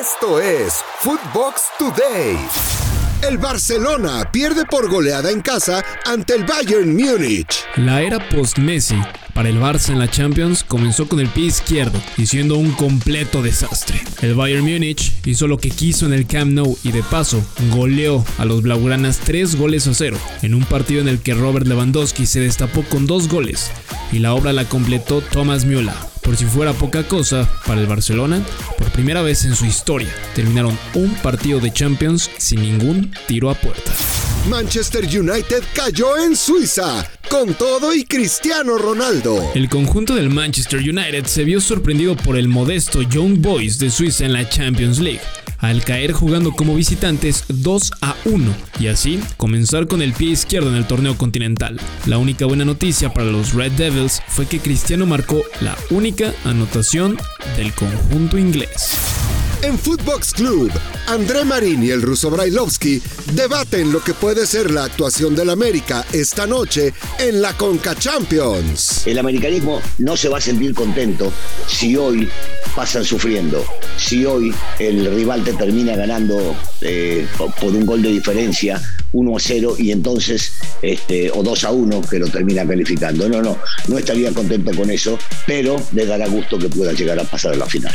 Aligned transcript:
Esto 0.00 0.40
es 0.40 0.74
Footbox 1.00 1.62
Today. 1.78 2.36
El 3.22 3.38
Barcelona 3.38 4.28
pierde 4.32 4.64
por 4.64 4.90
goleada 4.90 5.30
en 5.30 5.40
casa 5.40 5.84
ante 6.04 6.34
el 6.34 6.44
Bayern 6.44 6.96
Múnich. 6.96 7.64
La 7.76 8.02
era 8.02 8.18
post-Messi 8.28 9.00
para 9.34 9.48
el 9.48 9.60
Barça 9.60 9.90
en 9.90 10.00
la 10.00 10.10
Champions 10.10 10.64
comenzó 10.64 11.06
con 11.06 11.20
el 11.20 11.28
pie 11.28 11.46
izquierdo 11.46 12.00
y 12.16 12.26
siendo 12.26 12.56
un 12.56 12.72
completo 12.72 13.40
desastre. 13.40 14.02
El 14.20 14.34
Bayern 14.34 14.64
Múnich 14.64 15.12
hizo 15.26 15.46
lo 15.46 15.58
que 15.58 15.70
quiso 15.70 16.06
en 16.06 16.12
el 16.12 16.26
Camp 16.26 16.52
Nou 16.52 16.76
y 16.82 16.90
de 16.90 17.02
paso 17.04 17.44
goleó 17.70 18.24
a 18.38 18.44
los 18.44 18.62
blaugranas 18.62 19.18
3 19.20 19.54
goles 19.54 19.86
a 19.86 19.94
0 19.94 20.16
en 20.42 20.54
un 20.54 20.64
partido 20.64 21.02
en 21.02 21.08
el 21.08 21.20
que 21.20 21.34
Robert 21.34 21.68
Lewandowski 21.68 22.26
se 22.26 22.40
destapó 22.40 22.82
con 22.82 23.06
dos 23.06 23.28
goles 23.28 23.70
y 24.10 24.18
la 24.18 24.34
obra 24.34 24.52
la 24.52 24.64
completó 24.64 25.20
Thomas 25.20 25.64
Müller. 25.64 26.13
Por 26.24 26.36
si 26.36 26.46
fuera 26.46 26.72
poca 26.72 27.02
cosa, 27.02 27.48
para 27.66 27.80
el 27.80 27.86
Barcelona, 27.86 28.42
por 28.78 28.90
primera 28.90 29.20
vez 29.22 29.44
en 29.44 29.54
su 29.54 29.66
historia, 29.66 30.08
terminaron 30.34 30.76
un 30.94 31.14
partido 31.16 31.60
de 31.60 31.72
Champions 31.72 32.30
sin 32.38 32.62
ningún 32.62 33.12
tiro 33.26 33.50
a 33.50 33.54
puerta. 33.54 33.92
Manchester 34.48 35.04
United 35.04 35.62
cayó 35.74 36.16
en 36.16 36.34
Suiza, 36.34 37.08
con 37.30 37.54
todo 37.54 37.94
y 37.94 38.04
Cristiano 38.04 38.78
Ronaldo. 38.78 39.52
El 39.54 39.68
conjunto 39.68 40.14
del 40.14 40.30
Manchester 40.30 40.80
United 40.80 41.26
se 41.26 41.44
vio 41.44 41.60
sorprendido 41.60 42.16
por 42.16 42.36
el 42.36 42.48
modesto 42.48 43.02
Young 43.02 43.38
Boys 43.40 43.78
de 43.78 43.90
Suiza 43.90 44.24
en 44.24 44.32
la 44.32 44.48
Champions 44.48 45.00
League 45.00 45.20
al 45.68 45.84
caer 45.84 46.12
jugando 46.12 46.52
como 46.52 46.74
visitantes 46.74 47.44
2 47.48 47.92
a 48.00 48.14
1 48.24 48.54
y 48.80 48.88
así 48.88 49.20
comenzar 49.36 49.86
con 49.86 50.02
el 50.02 50.12
pie 50.12 50.30
izquierdo 50.30 50.68
en 50.70 50.76
el 50.76 50.86
torneo 50.86 51.16
continental. 51.16 51.80
La 52.06 52.18
única 52.18 52.46
buena 52.46 52.64
noticia 52.64 53.12
para 53.12 53.30
los 53.30 53.54
Red 53.54 53.72
Devils 53.72 54.22
fue 54.28 54.46
que 54.46 54.60
Cristiano 54.60 55.06
marcó 55.06 55.42
la 55.60 55.76
única 55.90 56.32
anotación 56.44 57.16
del 57.56 57.72
conjunto 57.72 58.38
inglés. 58.38 59.13
En 59.64 59.78
Footbox 59.78 60.34
Club, 60.34 60.70
André 61.06 61.42
Marín 61.42 61.82
y 61.82 61.88
el 61.88 62.02
ruso 62.02 62.28
Brailovsky 62.28 63.00
debaten 63.32 63.92
lo 63.92 64.04
que 64.04 64.12
puede 64.12 64.46
ser 64.46 64.70
la 64.70 64.84
actuación 64.84 65.34
del 65.34 65.48
América 65.48 66.04
esta 66.12 66.46
noche 66.46 66.92
en 67.18 67.40
la 67.40 67.54
Conca 67.54 67.94
Champions. 67.94 69.06
El 69.06 69.18
americanismo 69.18 69.80
no 69.96 70.18
se 70.18 70.28
va 70.28 70.36
a 70.36 70.40
sentir 70.42 70.74
contento 70.74 71.32
si 71.66 71.96
hoy 71.96 72.28
pasan 72.76 73.06
sufriendo, 73.06 73.64
si 73.96 74.26
hoy 74.26 74.54
el 74.78 75.06
rival 75.14 75.42
te 75.42 75.54
termina 75.54 75.96
ganando 75.96 76.54
eh, 76.82 77.26
por 77.58 77.72
un 77.72 77.86
gol 77.86 78.02
de 78.02 78.10
diferencia, 78.10 78.82
1 79.12 79.34
a 79.34 79.40
0 79.40 79.76
y 79.78 79.92
entonces, 79.92 80.52
este, 80.82 81.30
o 81.30 81.42
2 81.42 81.64
a 81.64 81.70
1 81.70 82.02
que 82.02 82.18
lo 82.18 82.28
termina 82.28 82.66
calificando. 82.66 83.30
No, 83.30 83.40
no, 83.40 83.56
no 83.88 83.96
estaría 83.96 84.30
contento 84.32 84.72
con 84.76 84.90
eso, 84.90 85.18
pero 85.46 85.76
le 85.94 86.04
dará 86.04 86.26
gusto 86.26 86.58
que 86.58 86.68
pueda 86.68 86.92
llegar 86.92 87.18
a 87.18 87.24
pasar 87.24 87.54
a 87.54 87.56
la 87.56 87.66
final. 87.66 87.94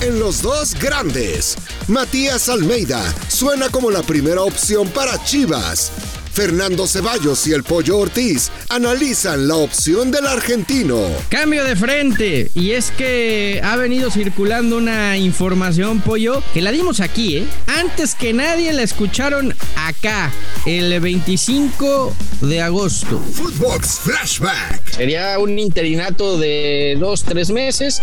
En 0.00 0.20
los 0.20 0.42
dos 0.42 0.74
grandes, 0.74 1.56
Matías 1.88 2.48
Almeida 2.48 3.02
suena 3.26 3.68
como 3.68 3.90
la 3.90 4.04
primera 4.04 4.42
opción 4.42 4.86
para 4.88 5.22
Chivas. 5.24 5.90
Fernando 6.38 6.86
Ceballos 6.86 7.48
y 7.48 7.52
el 7.52 7.64
Pollo 7.64 7.98
Ortiz 7.98 8.52
analizan 8.68 9.48
la 9.48 9.56
opción 9.56 10.12
del 10.12 10.24
argentino. 10.24 11.00
Cambio 11.30 11.64
de 11.64 11.74
frente. 11.74 12.48
Y 12.54 12.70
es 12.70 12.92
que 12.92 13.60
ha 13.64 13.74
venido 13.74 14.08
circulando 14.08 14.76
una 14.76 15.16
información, 15.16 16.00
Pollo, 16.00 16.40
que 16.54 16.62
la 16.62 16.70
dimos 16.70 17.00
aquí, 17.00 17.38
¿eh? 17.38 17.46
Antes 17.66 18.14
que 18.14 18.32
nadie 18.32 18.72
la 18.72 18.82
escucharon 18.82 19.52
acá, 19.74 20.30
el 20.64 21.00
25 21.00 22.14
de 22.42 22.62
agosto. 22.62 23.18
Footbox 23.18 23.98
Flashback. 23.98 24.92
Sería 24.92 25.40
un 25.40 25.58
interinato 25.58 26.38
de 26.38 26.96
dos, 27.00 27.24
tres 27.24 27.50
meses, 27.50 28.00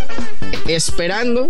esperando 0.68 1.48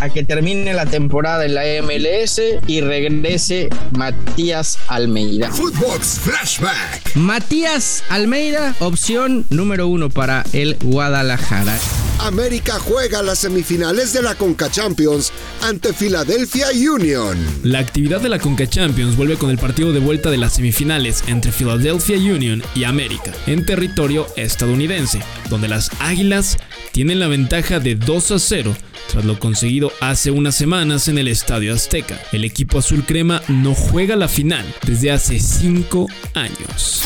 a 0.00 0.08
que 0.08 0.22
termine 0.22 0.72
la 0.72 0.86
temporada 0.86 1.44
en 1.44 1.54
la 1.54 1.62
MLS 1.82 2.40
y 2.68 2.80
regrese 2.80 3.70
Matías 3.92 4.78
Almeida. 4.88 5.50
Footbox 5.50 6.11
Flashback. 6.18 7.16
Matías 7.16 8.04
Almeida, 8.08 8.74
opción 8.80 9.46
número 9.50 9.88
uno 9.88 10.10
para 10.10 10.44
el 10.52 10.76
Guadalajara. 10.82 11.78
América 12.20 12.78
juega 12.78 13.22
las 13.22 13.40
semifinales 13.40 14.12
de 14.12 14.22
la 14.22 14.34
Conca 14.34 14.70
Champions 14.70 15.32
ante 15.60 15.92
Philadelphia 15.92 16.68
Union. 16.70 17.36
La 17.62 17.80
actividad 17.80 18.20
de 18.20 18.28
la 18.28 18.38
Conca 18.38 18.66
Champions 18.66 19.16
vuelve 19.16 19.36
con 19.36 19.50
el 19.50 19.58
partido 19.58 19.92
de 19.92 20.00
vuelta 20.00 20.30
de 20.30 20.38
las 20.38 20.54
semifinales 20.54 21.24
entre 21.26 21.50
Philadelphia 21.50 22.16
Union 22.16 22.62
y 22.74 22.84
América 22.84 23.32
en 23.46 23.66
territorio 23.66 24.26
estadounidense, 24.36 25.20
donde 25.50 25.68
las 25.68 25.90
Águilas 26.00 26.58
tienen 26.92 27.18
la 27.18 27.28
ventaja 27.28 27.80
de 27.80 27.96
2 27.96 28.30
a 28.30 28.38
0 28.38 28.76
tras 29.12 29.26
lo 29.26 29.38
conseguido 29.38 29.92
hace 30.00 30.30
unas 30.30 30.54
semanas 30.54 31.06
en 31.06 31.18
el 31.18 31.28
Estadio 31.28 31.74
Azteca. 31.74 32.18
El 32.32 32.44
equipo 32.44 32.78
azul 32.78 33.04
crema 33.04 33.42
no 33.48 33.74
juega 33.74 34.16
la 34.16 34.26
final 34.26 34.64
desde 34.86 35.10
hace 35.10 35.38
5 35.38 36.06
años. 36.32 37.02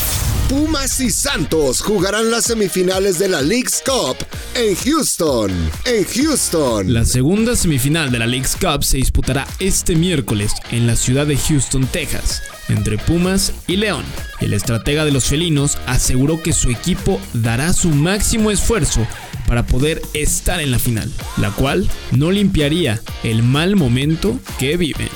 Pumas 0.49 1.00
y 1.00 1.11
Santos 1.11 1.81
jugarán 1.81 2.31
las 2.31 2.44
semifinales 2.44 3.19
de 3.19 3.28
la 3.28 3.43
League's 3.43 3.83
Cup 3.84 4.17
en 4.55 4.77
Houston. 4.77 5.50
En 5.84 6.05
Houston. 6.05 6.93
La 6.93 7.05
segunda 7.05 7.56
semifinal 7.56 8.12
de 8.12 8.21
la 8.21 8.28
League's 8.28 8.55
Cup 8.55 8.84
se 8.84 8.99
disputará 8.99 9.44
este 9.59 9.97
miércoles 9.97 10.53
en 10.71 10.87
la 10.87 10.94
ciudad 10.94 11.27
de 11.27 11.37
Houston, 11.37 11.87
Texas, 11.88 12.41
entre 12.69 12.99
Pumas 12.99 13.53
y 13.67 13.77
León. 13.77 14.05
El 14.41 14.53
estratega 14.53 15.05
de 15.05 15.11
los 15.11 15.25
felinos 15.25 15.78
aseguró 15.87 16.41
que 16.41 16.53
su 16.53 16.71
equipo 16.71 17.21
dará 17.33 17.73
su 17.73 17.88
máximo 17.88 18.53
esfuerzo 18.53 19.05
para 19.46 19.66
poder 19.66 20.02
estar 20.14 20.60
en 20.60 20.70
la 20.70 20.78
final, 20.78 21.12
la 21.36 21.50
cual 21.50 21.88
no 22.12 22.30
limpiaría 22.30 23.00
el 23.22 23.42
mal 23.42 23.76
momento 23.76 24.38
que 24.58 24.76
viven. 24.76 25.08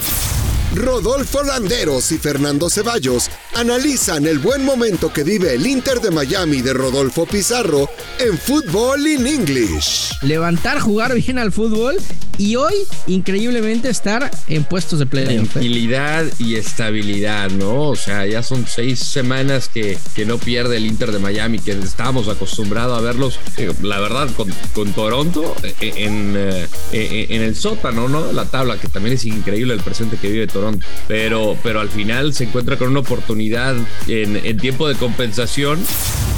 Rodolfo 0.75 1.43
Landeros 1.43 2.13
y 2.13 2.19
Fernando 2.19 2.71
Ceballos 2.71 3.29
analizan 3.57 4.27
el 4.27 4.39
buen 4.39 4.65
momento 4.65 5.13
que 5.13 5.25
vive 5.25 5.55
el 5.55 5.67
Inter 5.67 6.01
de 6.01 6.11
Miami 6.11 6.63
de 6.63 6.73
Rodolfo 6.73 7.27
Pizarro 7.27 7.89
en 8.19 8.39
Fútbol 8.39 9.07
in 9.07 9.27
English. 9.27 10.13
Levantar, 10.23 10.81
jugar 10.81 11.15
bien 11.15 11.39
al 11.39 11.53
fútbol 11.53 11.97
y 12.39 12.57
hoy, 12.57 12.75
increíblemente, 13.07 13.91
estar 13.91 14.31
en 14.49 14.65
puestos 14.65 14.99
de 14.99 15.07
playoff. 15.07 15.45
¿eh? 15.45 15.51
Tranquilidad 15.53 16.25
y 16.39 16.55
estabilidad, 16.55 17.51
¿no? 17.51 17.89
O 17.89 17.97
sea, 17.97 18.27
ya 18.27 18.43
son 18.43 18.67
seis 18.67 19.01
semanas 19.01 19.69
que, 19.69 19.99
que 20.15 20.25
no 20.25 20.39
pierde 20.39 20.77
el 20.77 20.87
Inter 20.87 21.13
de 21.13 21.19
Miami, 21.19 21.59
que 21.59 21.73
estábamos 21.73 22.29
acostumbrados 22.29 22.97
a 22.97 23.01
verlos, 23.03 23.39
eh, 23.57 23.73
la 23.83 24.01
verdad, 24.01 24.29
con, 24.37 24.51
con 24.75 24.93
Toronto 24.93 25.55
eh, 25.63 25.93
en, 25.97 26.37
en, 26.93 27.43
el 27.43 27.57
sótano, 27.57 28.09
¿no? 28.09 28.33
La 28.33 28.47
tabla, 28.47 28.79
que 28.79 28.89
también 28.89 29.17
es 29.17 29.25
increíble 29.25 29.75
el 29.75 29.81
presente 29.81 30.17
que 30.17 30.31
vive 30.31 30.47
Toronto. 30.47 30.87
Pero, 31.09 31.59
pero 31.63 31.81
al 31.81 31.91
final 31.91 32.33
se 32.33 32.45
encuentra 32.45 32.79
con 32.79 32.89
una 32.89 33.01
oportunidad 33.01 33.40
en, 34.07 34.37
en 34.37 34.57
tiempo 34.59 34.87
de 34.87 34.95
compensación. 34.95 35.79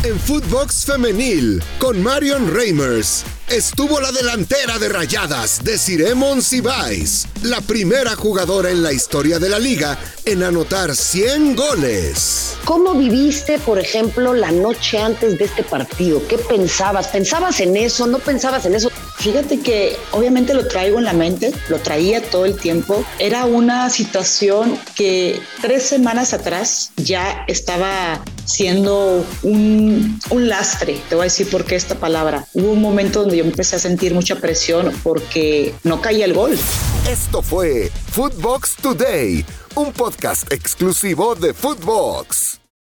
En 0.05 0.19
Footbox 0.19 0.85
Femenil, 0.85 1.63
con 1.79 2.03
Marion 2.03 2.53
Reimers, 2.53 3.25
estuvo 3.49 4.01
la 4.01 4.13
delantera 4.13 4.79
de 4.79 4.89
rayadas 4.89 5.63
de 5.65 5.79
Ciremon 5.79 6.43
Cibais, 6.43 7.27
la 7.43 7.61
primera 7.61 8.15
jugadora 8.17 8.71
en 8.71 8.83
la 8.83 8.93
historia 8.93 9.39
de 9.39 9.49
la 9.49 9.59
liga 9.59 9.99
en 10.25 10.43
anotar 10.43 10.95
100 10.95 11.57
goles. 11.57 12.57
¿Cómo 12.65 12.95
viviste, 12.95 13.59
por 13.59 13.79
ejemplo, 13.79 14.35
la 14.35 14.53
noche 14.53 14.99
antes 14.99 15.39
de 15.39 15.45
este 15.45 15.63
partido? 15.63 16.27
¿Qué 16.29 16.39
pensabas? 16.39 17.09
¿Pensabas 17.09 17.61
en 17.61 17.77
eso? 17.77 18.07
¿No 18.07 18.19
pensabas 18.19 18.65
en 18.67 18.75
eso? 18.75 18.91
Fíjate 19.19 19.61
que 19.61 19.97
obviamente 20.13 20.55
lo 20.55 20.67
traigo 20.67 20.99
en 20.99 21.05
la 21.05 21.13
mente, 21.13 21.53
lo 21.69 21.79
traía 21.79 22.23
todo 22.23 22.45
el 22.45 22.57
tiempo. 22.57 23.05
Era 23.19 23.45
una 23.45 23.91
situación 23.91 24.79
que 24.95 25.41
tres 25.61 25.85
semanas 25.85 26.33
atrás 26.33 26.93
ya 26.97 27.45
estaba 27.49 28.23
siendo 28.45 29.25
un, 29.43 30.21
un, 30.31 30.49
lastre. 30.49 31.01
Te 31.09 31.15
voy 31.15 31.23
a 31.23 31.25
decir 31.25 31.49
por 31.51 31.65
qué 31.65 31.77
esta 31.77 31.97
palabra. 31.97 32.47
Hubo 32.55 32.73
un 32.73 32.81
momento 32.81 33.21
donde 33.21 33.37
yo 33.37 33.45
empecé 33.45 33.77
a 33.77 33.79
sentir 33.79 34.15
mucha 34.15 34.37
presión 34.37 34.93
porque 35.03 35.75
no 35.85 36.01
caía 36.01 36.25
el 36.25 36.35
gol. 36.35 36.59
Esto 37.09 37.43
fue 37.43 37.91
Footbox 38.13 38.77
Today, 38.77 39.45
un 39.75 39.93
podcast 39.93 40.51
exclusivo 40.53 41.35
de 41.35 41.55
Footbox. 41.55 42.62